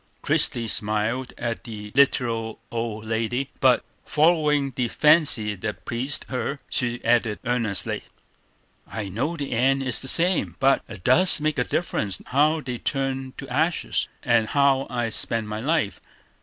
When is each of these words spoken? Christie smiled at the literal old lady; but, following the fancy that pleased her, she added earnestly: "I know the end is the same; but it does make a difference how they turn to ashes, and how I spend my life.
Christie 0.23 0.67
smiled 0.67 1.31
at 1.37 1.63
the 1.63 1.91
literal 1.93 2.57
old 2.71 3.05
lady; 3.05 3.49
but, 3.59 3.85
following 4.03 4.71
the 4.75 4.87
fancy 4.87 5.53
that 5.53 5.85
pleased 5.85 6.25
her, 6.29 6.57
she 6.71 7.05
added 7.05 7.37
earnestly: 7.45 8.05
"I 8.87 9.09
know 9.09 9.37
the 9.37 9.51
end 9.51 9.83
is 9.83 9.99
the 9.99 10.07
same; 10.07 10.55
but 10.59 10.81
it 10.89 11.03
does 11.03 11.39
make 11.39 11.59
a 11.59 11.63
difference 11.63 12.19
how 12.25 12.61
they 12.61 12.79
turn 12.79 13.33
to 13.37 13.47
ashes, 13.47 14.07
and 14.23 14.47
how 14.47 14.87
I 14.89 15.11
spend 15.11 15.47
my 15.47 15.59
life. 15.61 16.01